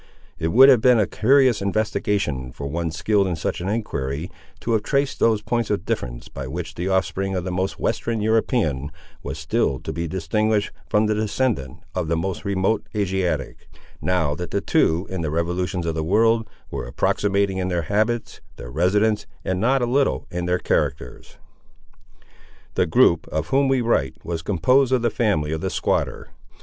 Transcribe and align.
It 0.39 0.47
would 0.47 0.67
have 0.69 0.81
been 0.81 0.97
a 0.99 1.05
curious 1.05 1.61
investigation, 1.61 2.51
for 2.53 2.65
one 2.65 2.89
skilled 2.89 3.27
in 3.27 3.35
such 3.35 3.61
an 3.61 3.69
enquiry, 3.69 4.31
to 4.61 4.71
have 4.71 4.81
traced 4.81 5.19
those 5.19 5.43
points 5.43 5.69
of 5.69 5.85
difference, 5.85 6.27
by 6.27 6.47
which 6.47 6.73
the 6.73 6.87
offspring 6.89 7.35
of 7.35 7.43
the 7.43 7.51
most 7.51 7.79
western 7.79 8.19
European 8.19 8.91
was 9.21 9.37
still 9.37 9.77
to 9.81 9.93
be 9.93 10.07
distinguished 10.07 10.71
from 10.89 11.05
the 11.05 11.13
descendant 11.13 11.81
of 11.93 12.07
the 12.07 12.17
most 12.17 12.43
remote 12.45 12.81
Asiatic, 12.95 13.69
now 14.01 14.33
that 14.33 14.49
the 14.49 14.59
two, 14.59 15.05
in 15.11 15.21
the 15.21 15.29
revolutions 15.29 15.85
of 15.85 15.93
the 15.93 16.03
world, 16.03 16.49
were 16.71 16.87
approximating 16.87 17.57
in 17.59 17.67
their 17.67 17.83
habits, 17.83 18.41
their 18.55 18.71
residence, 18.71 19.27
and 19.45 19.59
not 19.59 19.83
a 19.83 19.85
little 19.85 20.25
in 20.31 20.45
their 20.47 20.57
characters. 20.57 21.37
The 22.73 22.87
group, 22.87 23.27
of 23.27 23.49
whom 23.49 23.67
we 23.67 23.81
write, 23.81 24.15
was 24.25 24.41
composed 24.41 24.91
of 24.93 25.03
the 25.03 25.11
family 25.11 25.51
of 25.51 25.61
the 25.61 25.69
squatter. 25.69 26.29